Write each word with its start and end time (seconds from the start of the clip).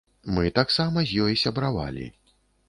Мы 0.37 0.45
таксама 0.59 1.03
з 1.11 1.19
ёй 1.27 1.37
сябравалі. 1.43 2.09